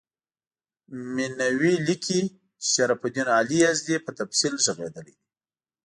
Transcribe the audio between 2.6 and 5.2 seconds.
چې شرف الدین علي یزدي په تفصیل ږغېدلی دی.